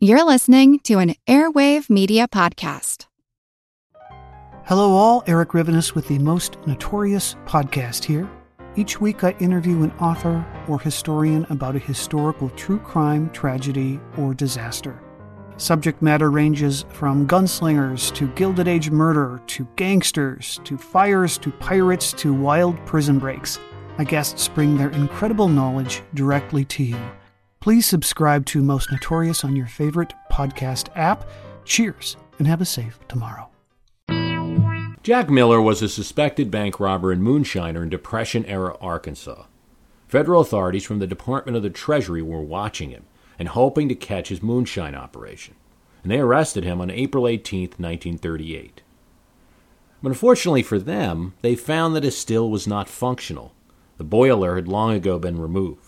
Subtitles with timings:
[0.00, 3.06] You're listening to an Airwave Media Podcast.
[4.64, 5.24] Hello, all.
[5.26, 8.30] Erik Rivenes with the Most Notorious podcast here.
[8.76, 14.34] Each week, I interview an author or historian about a historical true crime, tragedy, or
[14.34, 15.02] disaster.
[15.56, 22.12] Subject matter ranges from gunslingers to Gilded Age murder to gangsters to fires to pirates
[22.12, 23.58] to wild prison breaks.
[23.98, 27.00] My guests bring their incredible knowledge directly to you.
[27.60, 31.28] Please subscribe to Most Notorious on your favorite podcast app.
[31.64, 33.50] Cheers and have a safe tomorrow.
[35.02, 39.44] Jack Miller was a suspected bank robber and moonshiner in Depression era Arkansas.
[40.06, 43.04] Federal authorities from the Department of the Treasury were watching him
[43.40, 45.54] and hoping to catch his moonshine operation,
[46.04, 48.82] and they arrested him on April 18, 1938.
[50.00, 53.52] But unfortunately for them, they found that his still was not functional.
[53.96, 55.87] The boiler had long ago been removed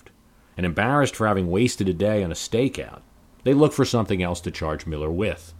[0.61, 3.01] and embarrassed for having wasted a day on a stakeout,
[3.45, 5.55] they looked for something else to charge Miller with.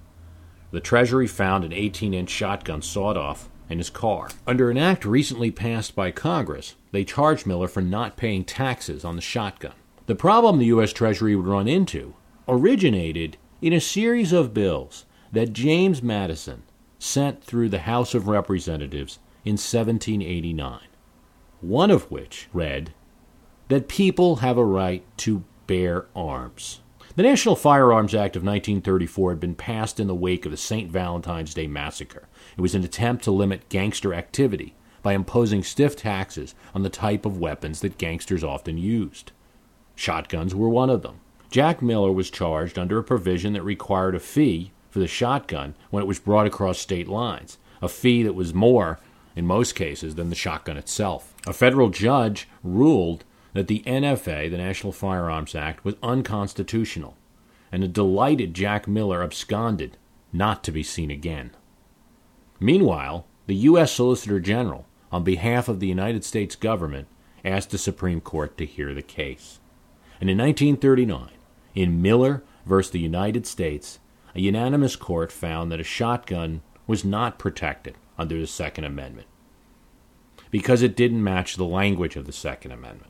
[0.73, 4.29] The Treasury found an 18 inch shotgun sawed off in his car.
[4.47, 9.17] Under an act recently passed by Congress, they charged Miller for not paying taxes on
[9.17, 9.73] the shotgun.
[10.05, 10.93] The problem the U.S.
[10.93, 12.15] Treasury would run into
[12.47, 16.63] originated in a series of bills that James Madison
[16.99, 20.81] sent through the House of Representatives in 1789,
[21.63, 22.93] one of which read
[23.71, 26.81] that people have a right to bear arms.
[27.15, 30.91] The National Firearms Act of 1934 had been passed in the wake of the St.
[30.91, 32.29] Valentine's Day Massacre.
[32.57, 37.25] It was an attempt to limit gangster activity by imposing stiff taxes on the type
[37.25, 39.31] of weapons that gangsters often used.
[39.95, 41.21] Shotguns were one of them.
[41.49, 46.03] Jack Miller was charged under a provision that required a fee for the shotgun when
[46.03, 48.99] it was brought across state lines, a fee that was more,
[49.37, 51.35] in most cases, than the shotgun itself.
[51.47, 57.17] A federal judge ruled that the NFA, the National Firearms Act, was unconstitutional,
[57.73, 59.97] and a delighted Jack Miller absconded,
[60.33, 61.51] not to be seen again.
[62.61, 63.93] Meanwhile, the U.S.
[63.93, 67.09] Solicitor General, on behalf of the United States government,
[67.45, 69.61] asked the Supreme Court to hear the case.
[70.21, 71.31] And in 1939,
[71.75, 72.83] in Miller v.
[72.93, 73.99] the United States,
[74.35, 79.27] a unanimous court found that a shotgun was not protected under the Second Amendment
[80.51, 83.10] because it didn't match the language of the Second Amendment.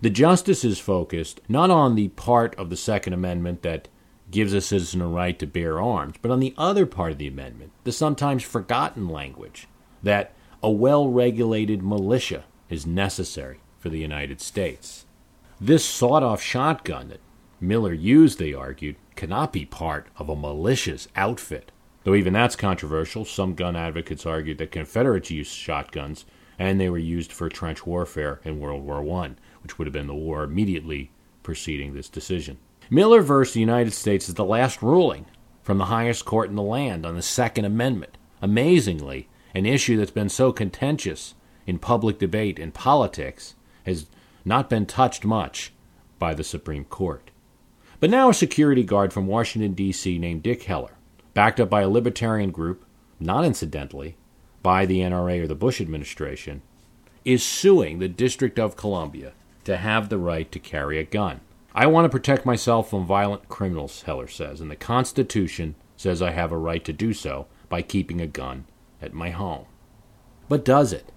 [0.00, 3.88] The justices focused not on the part of the Second Amendment that
[4.30, 7.26] gives a citizen a right to bear arms, but on the other part of the
[7.26, 9.66] amendment, the sometimes forgotten language
[10.02, 15.06] that a well regulated militia is necessary for the United States.
[15.60, 17.20] This sawed off shotgun that
[17.60, 21.72] Miller used, they argued, cannot be part of a militia's outfit.
[22.04, 26.24] Though even that's controversial, some gun advocates argued that Confederates used shotguns
[26.58, 30.06] and they were used for trench warfare in World War I which would have been
[30.06, 31.10] the war immediately
[31.42, 32.58] preceding this decision.
[32.88, 35.26] Miller versus the United States is the last ruling
[35.62, 38.18] from the highest court in the land on the Second Amendment.
[38.42, 41.34] Amazingly, an issue that's been so contentious
[41.66, 43.54] in public debate and politics
[43.84, 44.06] has
[44.44, 45.72] not been touched much
[46.18, 47.30] by the Supreme Court.
[48.00, 50.96] But now a security guard from Washington, D.C., named Dick Heller,
[51.34, 52.84] backed up by a libertarian group,
[53.18, 54.16] not incidentally,
[54.62, 56.62] by the NRA or the Bush administration,
[57.24, 59.32] is suing the District of Columbia
[59.64, 61.40] to have the right to carry a gun.
[61.74, 66.30] I want to protect myself from violent criminals, Heller says, and the Constitution says I
[66.30, 68.64] have a right to do so by keeping a gun
[69.00, 69.66] at my home.
[70.48, 71.12] But does it?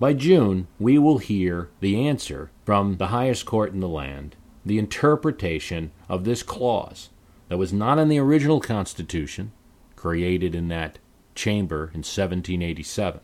[0.00, 4.34] By June, we will hear the answer from the highest court in the land,
[4.64, 7.10] the interpretation of this clause
[7.48, 9.52] that was not in the original Constitution,
[9.94, 10.98] created in that
[11.34, 13.20] chamber in 1787,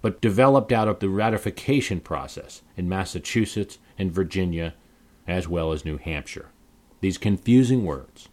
[0.00, 4.74] but developed out of the ratification process in Massachusetts and Virginia,
[5.26, 6.50] as well as New Hampshire.
[7.00, 8.28] These confusing words.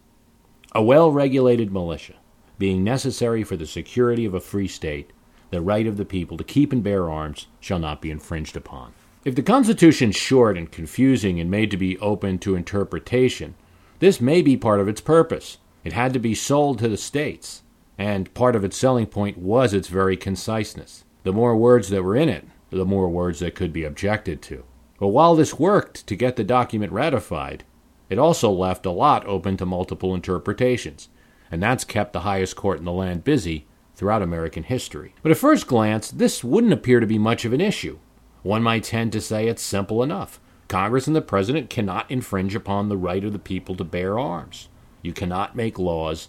[0.72, 2.14] A well regulated militia,
[2.58, 5.12] being necessary for the security of a free state,
[5.50, 8.92] the right of the people to keep and bear arms shall not be infringed upon.
[9.24, 13.54] If the Constitution is short and confusing and made to be open to interpretation,
[14.00, 15.58] this may be part of its purpose.
[15.82, 17.62] It had to be sold to the states,
[17.96, 21.04] and part of its selling point was its very conciseness.
[21.22, 24.64] The more words that were in it, the more words that could be objected to.
[24.98, 27.64] But while this worked to get the document ratified,
[28.08, 31.08] it also left a lot open to multiple interpretations,
[31.50, 35.14] and that's kept the highest court in the land busy throughout American history.
[35.22, 37.98] But at first glance, this wouldn't appear to be much of an issue.
[38.42, 40.40] One might tend to say it's simple enough.
[40.68, 44.68] Congress and the President cannot infringe upon the right of the people to bear arms.
[45.02, 46.28] You cannot make laws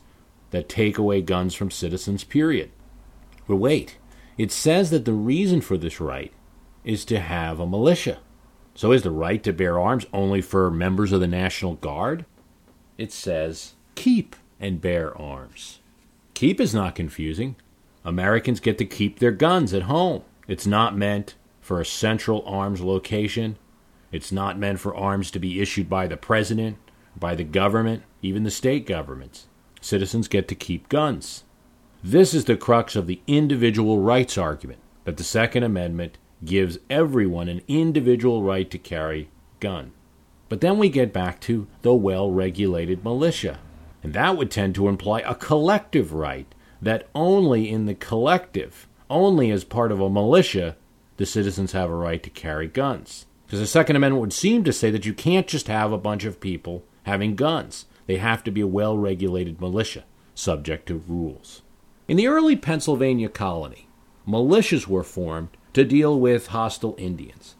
[0.52, 2.72] that take away guns from citizens, period.
[3.48, 3.98] But wait,
[4.38, 6.34] it says that the reason for this right
[6.84, 8.20] is to have a militia.
[8.76, 12.26] So is the right to bear arms only for members of the National Guard?
[12.98, 15.80] It says keep and bear arms.
[16.34, 17.56] Keep is not confusing.
[18.04, 20.24] Americans get to keep their guns at home.
[20.48, 23.58] It's not meant for a central arms location.
[24.12, 26.78] It's not meant for arms to be issued by the president,
[27.18, 29.48] by the government, even the state governments.
[29.80, 31.44] Citizens get to keep guns.
[32.04, 37.48] This is the crux of the individual rights argument that the Second Amendment gives everyone
[37.50, 39.30] an individual right to carry
[39.60, 39.92] gun.
[40.50, 43.60] But then we get back to the well regulated militia.
[44.04, 46.46] And that would tend to imply a collective right
[46.82, 50.76] that only in the collective, only as part of a militia,
[51.18, 53.26] the citizens have a right to carry guns.
[53.46, 56.26] Because the Second Amendment would seem to say that you can't just have a bunch
[56.26, 57.86] of people having guns.
[58.06, 60.04] They have to be a well regulated militia,
[60.36, 61.62] subject to rules.
[62.08, 63.88] In the early Pennsylvania colony,
[64.28, 67.56] militias were formed to deal with hostile Indians.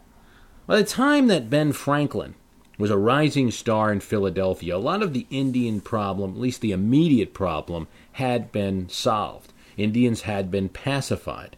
[0.66, 2.36] By the time that Ben Franklin
[2.78, 4.76] was a rising star in Philadelphia.
[4.76, 9.54] A lot of the Indian problem, at least the immediate problem, had been solved.
[9.78, 11.56] Indians had been pacified.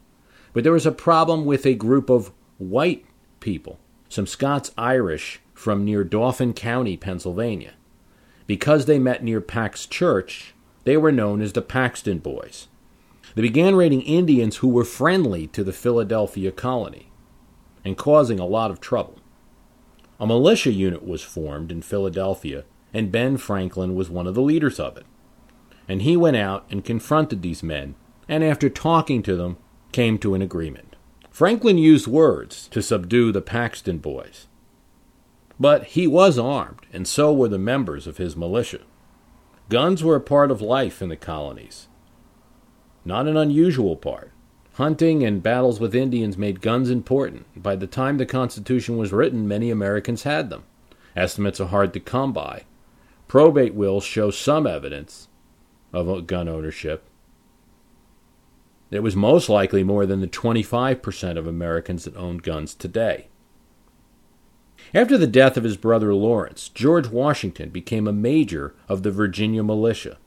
[0.54, 3.06] But there was a problem with a group of white
[3.40, 7.74] people, some Scots Irish from near Dauphin County, Pennsylvania.
[8.46, 12.68] Because they met near Pax Church, they were known as the Paxton Boys.
[13.38, 17.12] They began raiding Indians who were friendly to the Philadelphia colony
[17.86, 19.20] and causing a lot of trouble.
[20.20, 22.64] A militia unit was formed in Philadelphia,
[22.96, 25.06] and Ben Franklin was one of the leaders of it.
[25.88, 27.94] And he went out and confronted these men,
[28.28, 29.58] and after talking to them,
[29.92, 30.96] came to an agreement.
[31.30, 34.48] Franklin used words to subdue the Paxton boys.
[35.60, 38.82] But he was armed, and so were the members of his militia.
[39.70, 41.88] Guns were a part of life in the colonies.
[43.08, 44.32] Not an unusual part.
[44.74, 47.46] Hunting and battles with Indians made guns important.
[47.56, 50.66] By the time the Constitution was written, many Americans had them.
[51.16, 52.66] Estimates are hard to come by.
[53.30, 55.30] Probate wills show some evidence
[55.94, 57.06] of gun ownership.
[58.92, 63.30] It was most likely more than the 25% of Americans that owned guns today.
[64.94, 69.64] After the death of his brother Lawrence, George Washington became a major of the Virginia
[69.64, 70.18] militia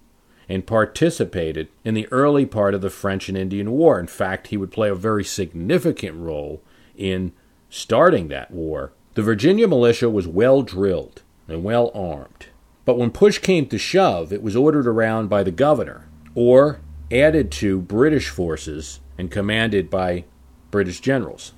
[0.50, 4.00] and participated in the early part of the French and Indian War.
[4.00, 6.60] In fact, he would play a very significant role
[6.96, 7.30] in
[7.68, 8.92] starting that war.
[9.14, 12.46] The Virginia militia was well drilled and well armed.
[12.84, 16.80] But when push came to shove, it was ordered around by the governor or
[17.12, 20.24] added to British forces and commanded by
[20.72, 21.52] British generals.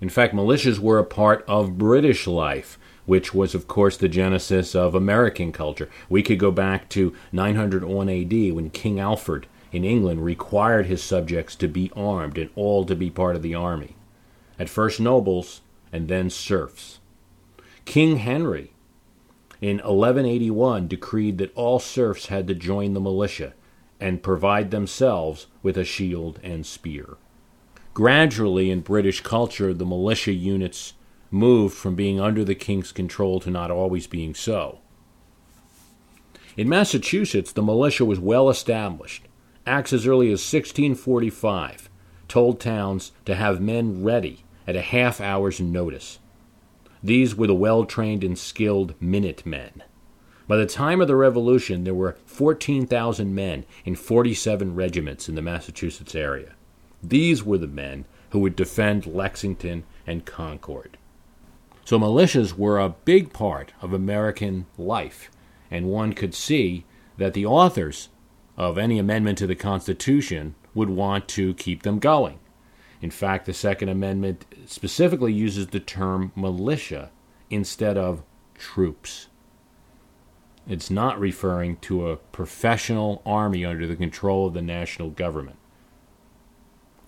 [0.00, 4.74] In fact, militias were a part of British life which was, of course, the genesis
[4.74, 5.88] of American culture.
[6.08, 11.56] We could go back to 901 AD when King Alfred in England required his subjects
[11.56, 13.96] to be armed and all to be part of the army.
[14.58, 15.62] At first, nobles
[15.92, 17.00] and then serfs.
[17.84, 18.72] King Henry
[19.60, 23.54] in 1181 decreed that all serfs had to join the militia
[24.00, 27.16] and provide themselves with a shield and spear.
[27.94, 30.94] Gradually, in British culture, the militia units
[31.32, 34.78] moved from being under the king's control to not always being so.
[36.56, 39.26] In Massachusetts, the militia was well established.
[39.66, 41.88] Acts as early as 1645
[42.28, 46.18] told towns to have men ready at a half hour's notice.
[47.02, 49.82] These were the well trained and skilled minute men.
[50.46, 55.42] By the time of the Revolution, there were 14,000 men in 47 regiments in the
[55.42, 56.52] Massachusetts area.
[57.02, 60.98] These were the men who would defend Lexington and Concord.
[61.84, 65.30] So militias were a big part of American life,
[65.70, 66.84] and one could see
[67.18, 68.08] that the authors
[68.56, 72.38] of any amendment to the Constitution would want to keep them going.
[73.00, 77.10] In fact, the Second Amendment specifically uses the term militia
[77.50, 78.22] instead of
[78.54, 79.26] troops.
[80.68, 85.56] It's not referring to a professional army under the control of the national government.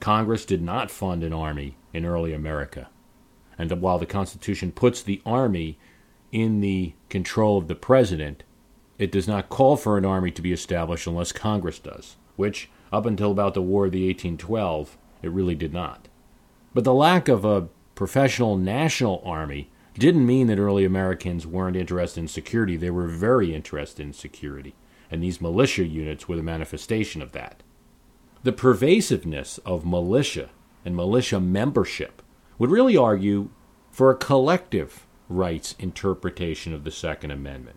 [0.00, 2.88] Congress did not fund an army in early America.
[3.58, 5.78] And while the Constitution puts the army
[6.32, 8.42] in the control of the president,
[8.98, 13.06] it does not call for an army to be established unless Congress does, which, up
[13.06, 16.08] until about the War of the 1812, it really did not.
[16.72, 22.20] But the lack of a professional national army didn't mean that early Americans weren't interested
[22.20, 22.76] in security.
[22.76, 24.74] They were very interested in security,
[25.10, 27.62] and these militia units were the manifestation of that.
[28.42, 30.50] The pervasiveness of militia
[30.84, 32.22] and militia membership
[32.58, 33.50] would really argue
[33.90, 37.76] for a collective rights interpretation of the Second Amendment.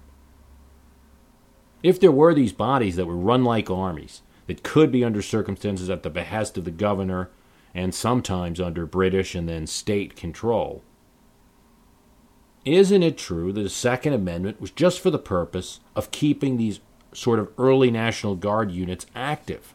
[1.84, 5.89] If there were these bodies that were run like armies, that could be under circumstances
[5.89, 7.29] at the behest of the governor
[7.75, 10.84] and sometimes under British and then state control,
[12.65, 16.79] Isn't it true that the Second Amendment was just for the purpose of keeping these
[17.13, 19.74] sort of early National Guard units active?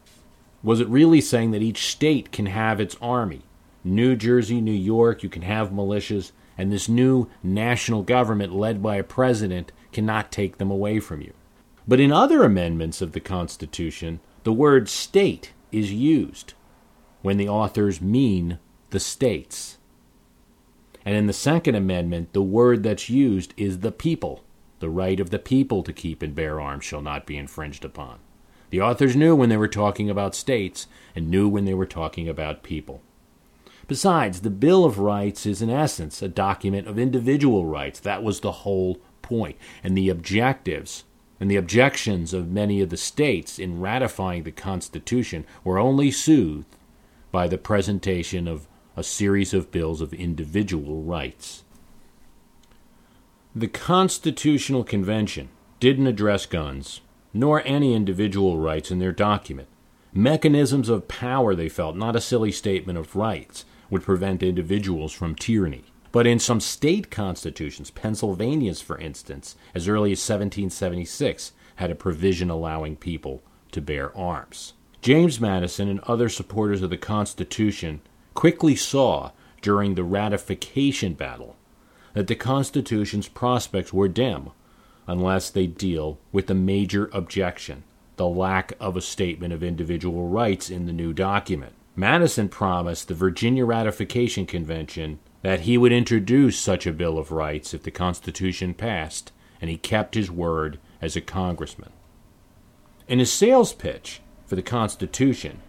[0.61, 3.41] Was it really saying that each state can have its army?
[3.83, 8.95] New Jersey, New York, you can have militias, and this new national government led by
[8.95, 11.33] a president cannot take them away from you.
[11.87, 16.53] But in other amendments of the Constitution, the word state is used
[17.21, 18.59] when the authors mean
[18.91, 19.77] the states.
[21.05, 24.43] And in the Second Amendment, the word that's used is the people.
[24.79, 28.19] The right of the people to keep and bear arms shall not be infringed upon.
[28.69, 32.29] The authors knew when they were talking about states and knew when they were talking
[32.29, 33.01] about people.
[33.93, 37.99] Besides, the Bill of Rights is in essence a document of individual rights.
[37.99, 39.55] That was the whole point.
[39.83, 41.03] And the objectives
[41.39, 46.75] and the objections of many of the states in ratifying the Constitution were only soothed
[47.31, 51.63] by the presentation of a series of bills of individual rights.
[53.55, 59.67] The Constitutional Convention didn't address guns, nor any individual rights in their document.
[60.11, 65.35] Mechanisms of power, they felt, not a silly statement of rights, would prevent individuals from
[65.35, 65.85] tyranny.
[66.11, 72.49] But in some state constitutions, Pennsylvania's, for instance, as early as 1776, had a provision
[72.49, 74.73] allowing people to bear arms.
[75.01, 78.01] James Madison and other supporters of the Constitution
[78.33, 79.31] quickly saw
[79.61, 81.55] during the ratification battle
[82.13, 84.49] that the Constitution's prospects were dim
[85.07, 87.83] unless they deal with the major objection
[88.15, 91.73] the lack of a statement of individual rights in the new document.
[91.95, 97.73] Madison promised the Virginia Ratification Convention that he would introduce such a Bill of Rights
[97.73, 99.31] if the Constitution passed,
[99.61, 101.91] and he kept his word as a congressman.
[103.07, 105.59] In his sales pitch for the Constitution,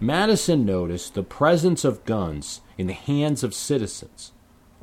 [0.00, 4.32] Madison noticed the presence of guns in the hands of citizens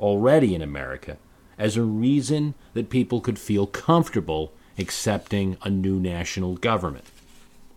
[0.00, 1.18] already in America
[1.58, 7.06] as a reason that people could feel comfortable accepting a new national government.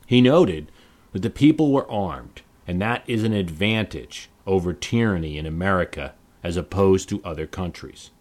[0.06, 0.72] He noted
[1.12, 6.56] that the people were armed, and that is an advantage over tyranny in America as
[6.56, 8.12] opposed to other countries.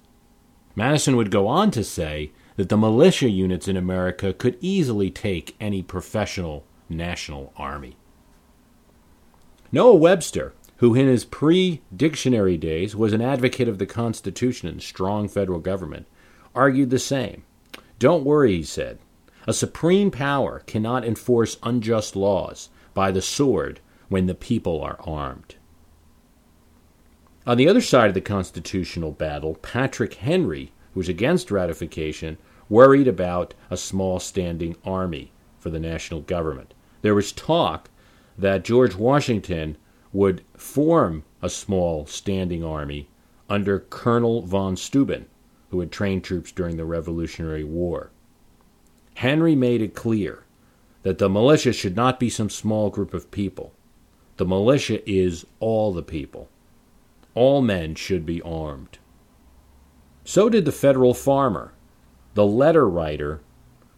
[0.74, 5.54] Madison would go on to say that the militia units in America could easily take
[5.60, 7.98] any professional national army.
[9.70, 14.82] Noah Webster, who in his pre dictionary days was an advocate of the Constitution and
[14.82, 16.06] strong federal government,
[16.54, 17.44] argued the same.
[17.98, 18.98] Don't worry, he said.
[19.46, 25.56] A supreme power cannot enforce unjust laws by the sword when the people are armed.
[27.46, 32.36] On the other side of the constitutional battle, Patrick Henry, who was against ratification,
[32.68, 36.74] worried about a small standing army for the national government.
[37.02, 37.88] There was talk
[38.36, 39.76] that George Washington
[40.12, 43.08] would form a small standing army
[43.48, 45.26] under Colonel von Steuben,
[45.70, 48.10] who had trained troops during the Revolutionary War.
[49.14, 50.44] Henry made it clear
[51.02, 53.72] that the militia should not be some small group of people.
[54.38, 56.48] The militia is all the people.
[57.34, 58.98] All men should be armed.
[60.24, 61.72] So did the federal farmer,
[62.34, 63.40] the letter writer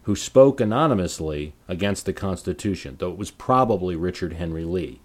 [0.03, 4.99] who spoke anonymously against the Constitution, though it was probably Richard Henry Lee.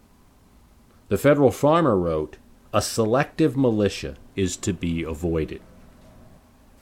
[1.08, 2.38] The federal farmer wrote,
[2.72, 5.60] A selective militia is to be avoided.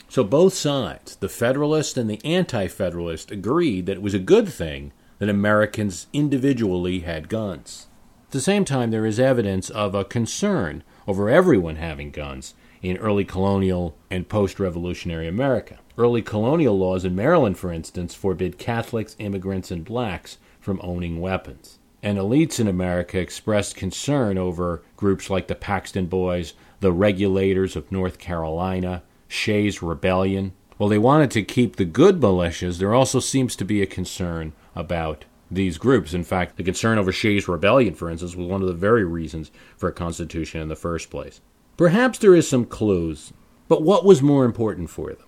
[0.07, 4.47] So both sides, the Federalist and the Anti Federalist, agreed that it was a good
[4.47, 7.87] thing that Americans individually had guns.
[8.35, 12.97] At the same time, there is evidence of a concern over everyone having guns in
[12.97, 15.79] early colonial and post revolutionary America.
[15.97, 21.79] Early colonial laws in Maryland, for instance, forbid Catholics, immigrants, and blacks from owning weapons.
[22.03, 27.89] And elites in America expressed concern over groups like the Paxton Boys, the Regulators of
[27.89, 30.51] North Carolina, Shays' Rebellion.
[30.75, 34.51] While they wanted to keep the good militias, there also seems to be a concern
[34.75, 36.13] about these groups.
[36.13, 39.51] In fact, the concern over Shays' Rebellion, for instance, was one of the very reasons
[39.77, 41.41] for a constitution in the first place.
[41.77, 43.33] Perhaps there is some clues,
[43.67, 45.27] but what was more important for them?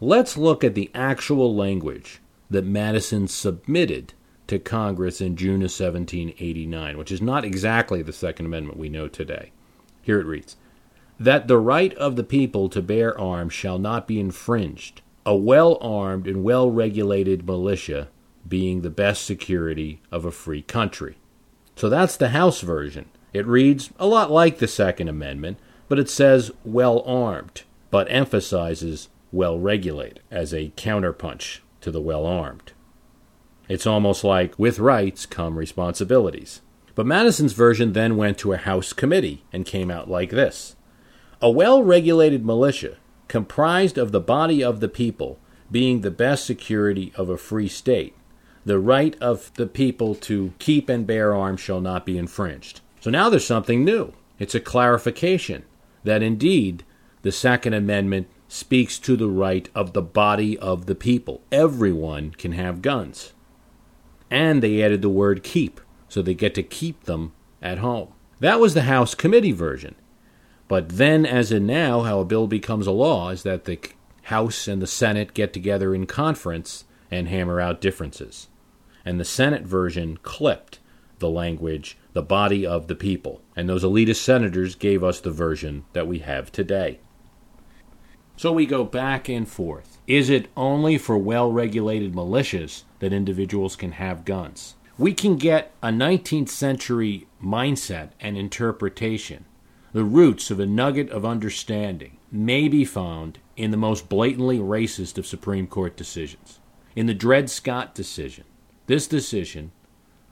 [0.00, 2.20] Let's look at the actual language
[2.50, 4.14] that Madison submitted
[4.46, 9.08] to Congress in June of 1789, which is not exactly the Second Amendment we know
[9.08, 9.52] today.
[10.00, 10.56] Here it reads
[11.18, 15.76] That the right of the people to bear arms shall not be infringed, a well
[15.82, 18.08] armed and well regulated militia
[18.48, 21.18] being the best security of a free country.
[21.76, 23.06] So that's the House version.
[23.32, 29.08] It reads a lot like the Second Amendment, but it says well armed, but emphasizes
[29.30, 32.72] well regulated as a counterpunch to the well armed.
[33.68, 36.62] It's almost like with rights come responsibilities.
[36.94, 40.74] But Madison's version then went to a House committee and came out like this
[41.40, 42.96] A well regulated militia
[43.28, 45.38] comprised of the body of the people
[45.70, 48.16] being the best security of a free state.
[48.68, 52.82] The right of the people to keep and bear arms shall not be infringed.
[53.00, 54.12] So now there's something new.
[54.38, 55.64] It's a clarification
[56.04, 56.84] that indeed
[57.22, 61.40] the Second Amendment speaks to the right of the body of the people.
[61.50, 63.32] Everyone can have guns.
[64.30, 67.32] And they added the word keep, so they get to keep them
[67.62, 68.12] at home.
[68.38, 69.94] That was the House committee version.
[70.68, 73.80] But then, as in now, how a bill becomes a law is that the
[74.24, 78.47] House and the Senate get together in conference and hammer out differences.
[79.08, 80.80] And the Senate version clipped
[81.18, 83.40] the language, the body of the people.
[83.56, 87.00] And those elitist senators gave us the version that we have today.
[88.36, 89.96] So we go back and forth.
[90.06, 94.74] Is it only for well regulated militias that individuals can have guns?
[94.98, 99.46] We can get a 19th century mindset and interpretation.
[99.94, 105.16] The roots of a nugget of understanding may be found in the most blatantly racist
[105.16, 106.60] of Supreme Court decisions.
[106.94, 108.44] In the Dred Scott decision,
[108.88, 109.70] this decision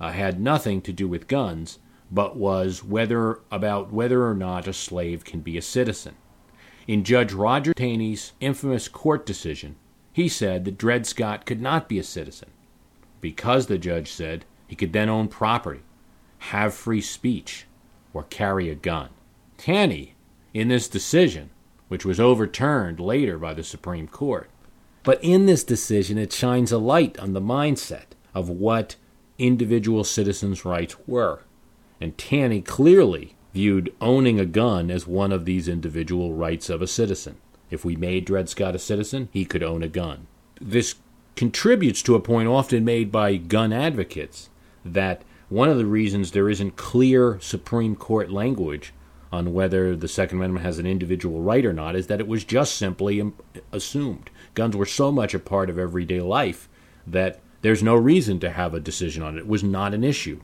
[0.00, 1.78] uh, had nothing to do with guns,
[2.10, 6.14] but was whether about whether or not a slave can be a citizen.
[6.88, 9.76] In Judge Roger Taney's infamous court decision,
[10.10, 12.48] he said that Dred Scott could not be a citizen
[13.20, 15.82] because the judge said he could then own property,
[16.38, 17.66] have free speech,
[18.14, 19.10] or carry a gun.
[19.58, 20.14] Taney,
[20.54, 21.50] in this decision,
[21.88, 24.48] which was overturned later by the Supreme Court,
[25.02, 28.97] but in this decision it shines a light on the mindset of what
[29.38, 31.40] individual citizens' rights were.
[32.02, 36.87] And Taney clearly viewed owning a gun as one of these individual rights of a
[36.87, 37.38] citizen.
[37.71, 40.26] If we made Dred Scott a citizen, he could own a gun.
[40.61, 40.97] This
[41.35, 44.50] contributes to a point often made by gun advocates
[44.85, 48.93] that one of the reasons there isn't clear Supreme Court language
[49.33, 52.45] on whether the Second Amendment has an individual right or not is that it was
[52.45, 53.33] just simply
[53.73, 54.28] assumed.
[54.52, 56.69] Guns were so much a part of everyday life
[57.07, 59.40] that there's no reason to have a decision on it.
[59.40, 60.38] It was not an issue.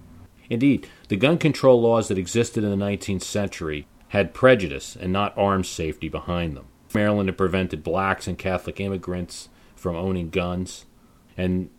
[0.51, 5.38] Indeed, the gun control laws that existed in the 19th century had prejudice and not
[5.38, 6.66] arms safety behind them.
[6.92, 10.85] Maryland had prevented blacks and Catholic immigrants from owning guns,
[11.37, 11.70] and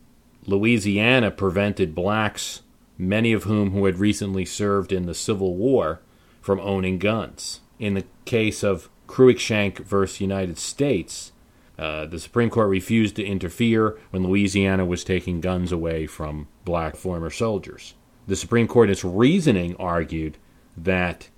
[0.45, 2.61] Louisiana prevented blacks,
[2.97, 5.99] many of whom who had recently served in the Civil War,
[6.39, 7.59] from owning guns.
[7.79, 11.32] In the case of Cruikshank versus United States,
[11.77, 16.95] uh, the Supreme Court refused to interfere when Louisiana was taking guns away from black
[16.95, 17.95] former soldiers
[18.27, 20.37] the Supreme Court, in its reasoning, argued
[20.77, 21.29] that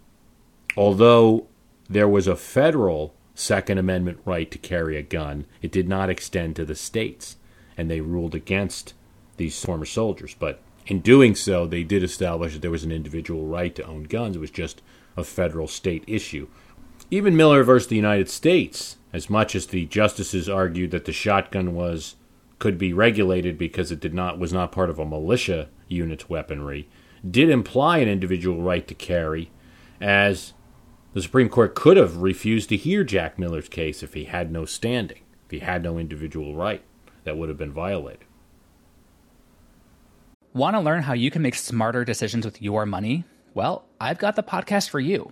[0.77, 1.47] although
[1.89, 6.55] there was a federal Second Amendment right to carry a gun, it did not extend
[6.55, 7.37] to the states,
[7.75, 8.93] and they ruled against
[9.37, 10.35] these former soldiers.
[10.37, 14.03] But in doing so, they did establish that there was an individual right to own
[14.03, 14.35] guns.
[14.35, 14.81] It was just
[15.17, 16.47] a federal state issue.
[17.11, 21.73] Even Miller versus the United States, as much as the justices argued that the shotgun
[21.73, 22.15] was
[22.59, 26.89] could be regulated because it did not was not part of a militia unit's weaponry,
[27.29, 29.51] did imply an individual right to carry,
[30.01, 30.51] as
[31.13, 34.65] the Supreme Court could have refused to hear Jack Miller's case if he had no
[34.65, 36.83] standing, if he had no individual right
[37.23, 38.25] that would have been violated.
[40.53, 43.23] Want to learn how you can make smarter decisions with your money?
[43.53, 45.31] Well, I've got the podcast for you.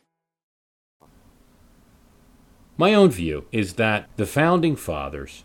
[2.81, 5.43] My own view is that the founding fathers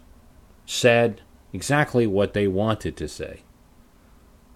[0.64, 1.20] said
[1.53, 3.42] exactly what they wanted to say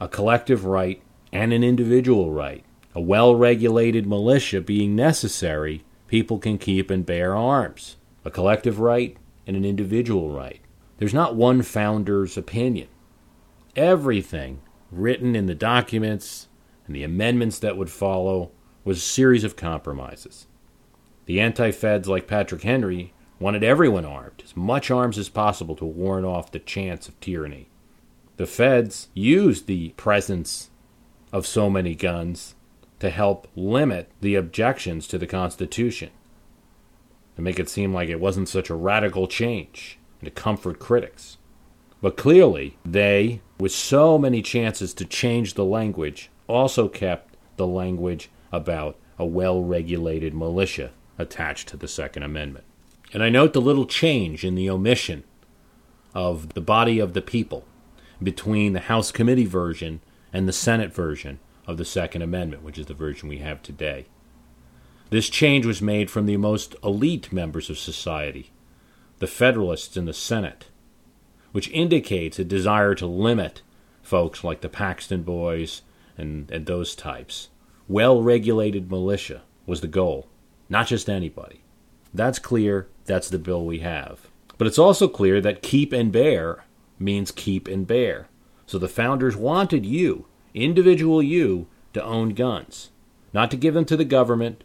[0.00, 2.64] a collective right and an individual right.
[2.94, 7.98] A well regulated militia being necessary, people can keep and bear arms.
[8.24, 9.14] A collective right
[9.46, 10.62] and an individual right.
[10.96, 12.88] There's not one founder's opinion.
[13.76, 16.48] Everything written in the documents
[16.86, 18.52] and the amendments that would follow
[18.84, 20.46] was a series of compromises.
[21.30, 25.84] The anti feds like Patrick Henry wanted everyone armed, as much arms as possible to
[25.84, 27.68] warn off the chance of tyranny.
[28.36, 30.70] The feds used the presence
[31.32, 32.56] of so many guns
[32.98, 36.10] to help limit the objections to the Constitution,
[37.36, 41.38] to make it seem like it wasn't such a radical change, and to comfort critics.
[42.02, 48.30] But clearly, they, with so many chances to change the language, also kept the language
[48.50, 50.90] about a well regulated militia
[51.20, 52.64] attached to the Second Amendment.
[53.12, 55.24] And I note the little change in the omission
[56.14, 57.64] of the body of the people
[58.22, 60.00] between the House committee version
[60.32, 64.06] and the Senate version of the Second Amendment, which is the version we have today.
[65.10, 68.52] This change was made from the most elite members of society,
[69.18, 70.66] the Federalists in the Senate,
[71.52, 73.62] which indicates a desire to limit
[74.02, 75.82] folks like the Paxton Boys
[76.16, 77.48] and, and those types.
[77.88, 80.28] Well regulated militia was the goal
[80.70, 81.62] not just anybody.
[82.14, 82.88] That's clear.
[83.04, 84.28] That's the bill we have.
[84.56, 86.64] But it's also clear that keep and bear
[86.98, 88.28] means keep and bear.
[88.66, 92.90] So the founders wanted you, individual you, to own guns,
[93.32, 94.62] not to give them to the government,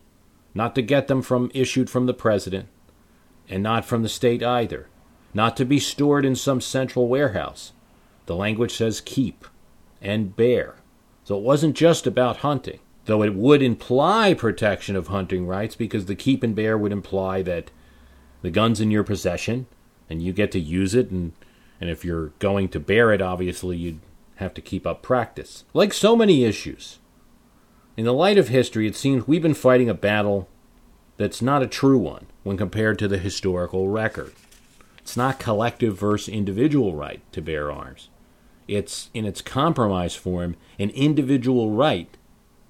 [0.53, 2.67] not to get them from issued from the president,
[3.49, 4.87] and not from the state either,
[5.33, 7.73] not to be stored in some central warehouse.
[8.27, 9.45] The language says keep
[10.01, 10.75] and bear.
[11.23, 16.05] So it wasn't just about hunting though it would imply protection of hunting rights because
[16.05, 17.71] the keep and bear would imply that
[18.41, 19.67] the gun's in your possession
[20.09, 21.33] and you get to use it and
[21.79, 23.99] and if you're going to bear it obviously you'd
[24.35, 25.63] have to keep up practice.
[25.73, 26.99] Like so many issues
[27.95, 30.47] in the light of history it seems we've been fighting a battle
[31.17, 34.33] that's not a true one when compared to the historical record.
[34.97, 38.09] It's not collective versus individual right to bear arms.
[38.67, 42.09] It's in its compromise form an individual right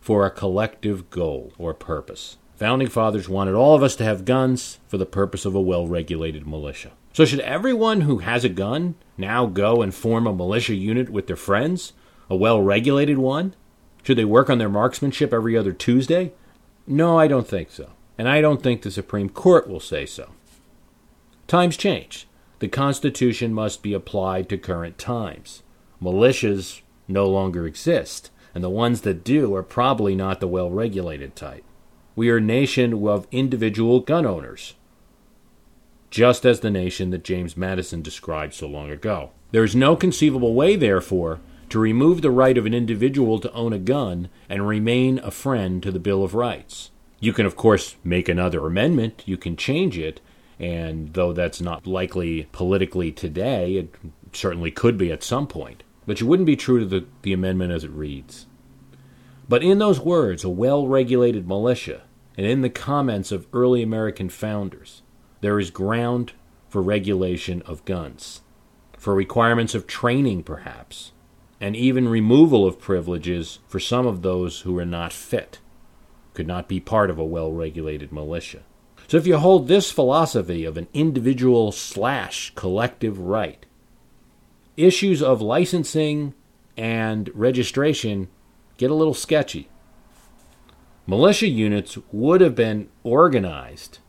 [0.05, 2.37] for a collective goal or purpose.
[2.57, 5.87] Founding fathers wanted all of us to have guns for the purpose of a well
[5.87, 6.91] regulated militia.
[7.11, 11.25] So, should everyone who has a gun now go and form a militia unit with
[11.25, 11.93] their friends?
[12.29, 13.55] A well regulated one?
[14.03, 16.33] Should they work on their marksmanship every other Tuesday?
[16.85, 17.89] No, I don't think so.
[18.15, 20.29] And I don't think the Supreme Court will say so.
[21.47, 22.27] Times change.
[22.59, 25.63] The Constitution must be applied to current times.
[25.99, 31.35] Militias no longer exist and the ones that do are probably not the well regulated
[31.35, 31.65] type.
[32.15, 34.75] We are a nation of individual gun owners,
[36.09, 39.31] just as the nation that James Madison described so long ago.
[39.51, 43.73] There is no conceivable way, therefore, to remove the right of an individual to own
[43.73, 46.91] a gun and remain a friend to the Bill of Rights.
[47.19, 50.21] You can, of course, make another amendment, you can change it,
[50.57, 53.95] and though that's not likely politically today, it
[54.31, 57.71] certainly could be at some point but you wouldn't be true to the, the amendment
[57.71, 58.47] as it reads.
[59.47, 62.03] But in those words, a well regulated militia,
[62.37, 65.01] and in the comments of early American founders,
[65.41, 66.33] there is ground
[66.67, 68.41] for regulation of guns,
[68.97, 71.11] for requirements of training, perhaps,
[71.61, 75.59] and even removal of privileges for some of those who are not fit,
[76.33, 78.63] could not be part of a well regulated militia.
[79.07, 83.65] So if you hold this philosophy of an individual slash collective right,
[84.77, 86.33] issues of licensing
[86.77, 88.27] and registration
[88.77, 89.69] get a little sketchy.
[91.07, 93.99] Militia units would have been organized.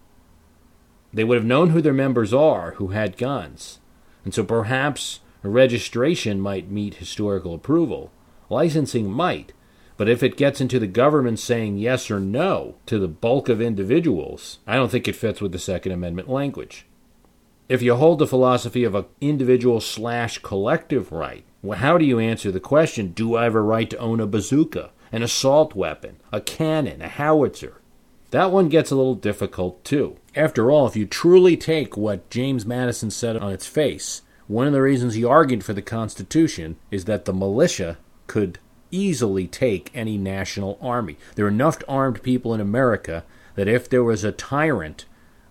[1.12, 3.81] They would have known who their members are who had guns.
[4.24, 8.11] And so perhaps a registration might meet historical approval.
[8.48, 9.52] Licensing might.
[9.96, 13.61] But if it gets into the government saying yes or no to the bulk of
[13.61, 16.87] individuals, I don't think it fits with the Second Amendment language.
[17.68, 22.20] If you hold the philosophy of an individual slash collective right, well, how do you
[22.20, 26.18] answer the question do I have a right to own a bazooka, an assault weapon,
[26.33, 27.81] a cannon, a howitzer?
[28.31, 30.16] That one gets a little difficult too.
[30.37, 34.72] After all, if you truly take what James Madison said on its face, one of
[34.72, 37.98] the reasons he argued for the Constitution is that the militia
[38.29, 38.61] could
[38.92, 41.16] easily take any national army.
[41.35, 43.24] There are enough armed people in America
[43.57, 45.05] that if there was a tyrant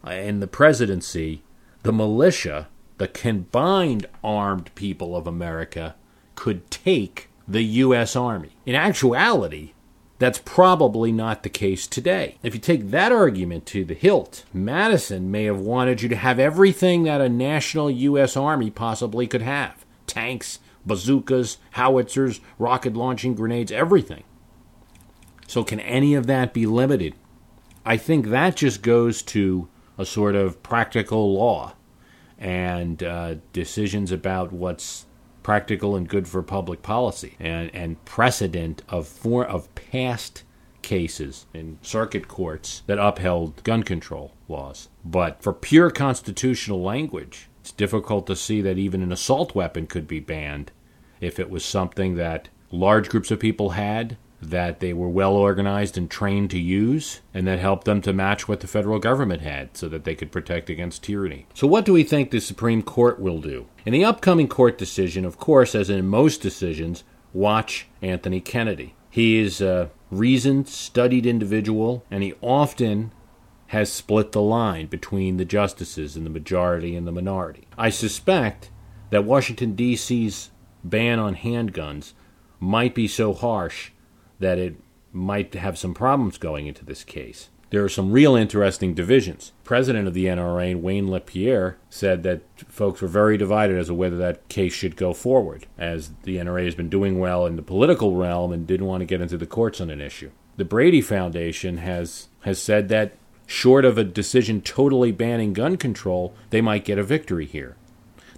[0.05, 1.41] uh, in the presidency,
[1.85, 2.67] the militia,
[2.97, 5.95] the combined armed people of America,
[6.33, 8.15] could take the U.S.
[8.15, 8.49] Army.
[8.65, 9.73] In actuality,
[10.17, 12.39] that's probably not the case today.
[12.41, 16.39] If you take that argument to the hilt, Madison may have wanted you to have
[16.39, 18.35] everything that a national U.S.
[18.35, 24.23] Army possibly could have tanks, bazookas, howitzers, rocket launching grenades, everything.
[25.45, 27.13] So, can any of that be limited?
[27.85, 29.67] I think that just goes to
[29.97, 31.73] a sort of practical law
[32.37, 35.05] and uh, decisions about what's
[35.43, 40.43] practical and good for public policy and, and precedent of for, of past
[40.81, 44.89] cases in circuit courts that upheld gun control laws.
[45.03, 50.07] But for pure constitutional language, it's difficult to see that even an assault weapon could
[50.07, 50.71] be banned
[51.19, 54.17] if it was something that large groups of people had
[54.49, 58.47] that they were well organized and trained to use, and that helped them to match
[58.47, 61.47] what the federal government had so that they could protect against tyranny.
[61.53, 63.67] So, what do we think the Supreme Court will do?
[63.85, 67.03] In the upcoming court decision, of course, as in most decisions,
[67.33, 68.95] watch Anthony Kennedy.
[69.09, 73.11] He is a reasoned, studied individual, and he often
[73.67, 77.67] has split the line between the justices in the majority and the minority.
[77.77, 78.69] I suspect
[79.09, 80.51] that Washington, D.C.'s
[80.83, 82.13] ban on handguns
[82.59, 83.91] might be so harsh
[84.39, 84.75] that it
[85.11, 87.49] might have some problems going into this case.
[87.71, 89.51] There are some real interesting divisions.
[89.63, 94.17] President of the NRA, Wayne LaPierre, said that folks were very divided as to whether
[94.17, 98.15] that case should go forward, as the NRA has been doing well in the political
[98.15, 100.31] realm and didn't want to get into the courts on an issue.
[100.57, 103.13] The Brady Foundation has has said that
[103.47, 107.75] short of a decision totally banning gun control, they might get a victory here.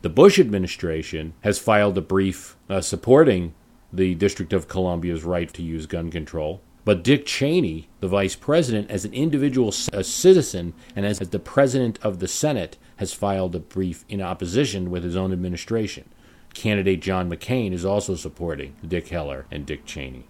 [0.02, 3.54] The Bush administration has filed a brief uh, supporting
[3.98, 6.62] the District of Columbia's right to use gun control.
[6.86, 12.20] But Dick Cheney, the vice president, as an individual citizen and as the president of
[12.20, 16.08] the Senate, has filed a brief in opposition with his own administration.
[16.54, 20.28] Candidate John McCain is also supporting Dick Heller and Dick Cheney.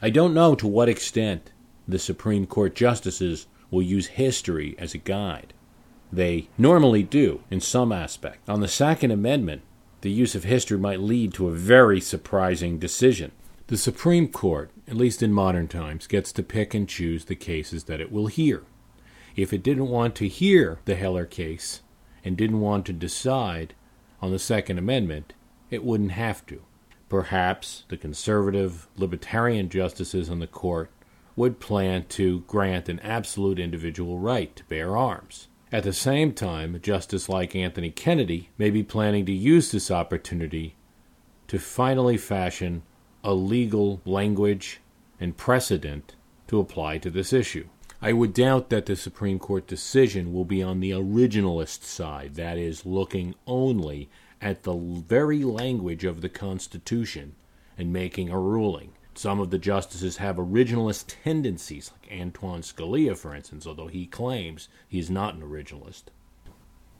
[0.00, 1.52] I don't know to what extent
[1.86, 5.52] the Supreme Court justices will use history as a guide.
[6.12, 8.48] They normally do in some aspect.
[8.48, 9.62] On the Second Amendment,
[10.00, 13.32] the use of history might lead to a very surprising decision.
[13.66, 17.84] The Supreme Court, at least in modern times, gets to pick and choose the cases
[17.84, 18.62] that it will hear.
[19.36, 21.82] If it didn't want to hear the Heller case
[22.24, 23.74] and didn't want to decide
[24.22, 25.34] on the Second Amendment,
[25.70, 26.62] it wouldn't have to.
[27.08, 30.90] Perhaps the conservative, libertarian justices on the court
[31.36, 35.48] would plan to grant an absolute individual right to bear arms.
[35.70, 40.76] At the same time, justice like Anthony Kennedy may be planning to use this opportunity
[41.48, 42.82] to finally fashion
[43.22, 44.80] a legal language
[45.20, 46.14] and precedent
[46.46, 47.68] to apply to this issue.
[48.00, 52.56] I would doubt that the Supreme Court decision will be on the originalist side, that
[52.56, 54.08] is, looking only
[54.40, 57.34] at the very language of the Constitution
[57.76, 58.92] and making a ruling.
[59.18, 64.68] Some of the justices have originalist tendencies, like Antonin Scalia, for instance, although he claims
[64.88, 66.04] he is not an originalist.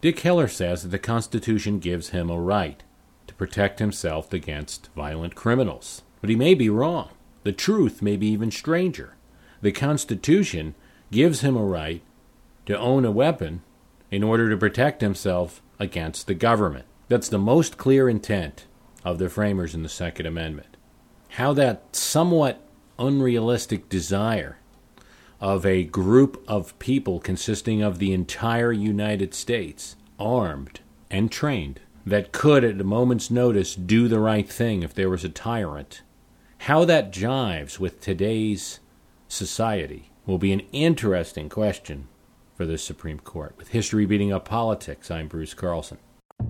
[0.01, 2.83] Dick Heller says that the Constitution gives him a right
[3.29, 6.03] to protect himself against violent criminals.
[6.21, 7.11] But he may be wrong.
[7.45, 9.15] The truth may be even stranger.
[9.61, 10.75] The Constitution
[11.13, 12.03] gives him a right
[12.67, 13.63] to own a weapon
[14.11, 16.87] in order to protect himself against the government.
[17.07, 18.67] That's the most clear intent
[19.05, 20.78] of the framers in the Second Amendment
[21.31, 22.61] how that somewhat
[22.99, 24.59] unrealistic desire
[25.41, 32.33] of a group of people consisting of the entire United States, armed and trained, that
[32.33, 36.03] could at a moment's notice do the right thing if there was a tyrant,
[36.63, 38.81] how that jives with today's
[39.29, 42.09] society will be an interesting question
[42.57, 43.55] for the Supreme Court.
[43.57, 45.99] With history beating up politics, I'm Bruce Carlson.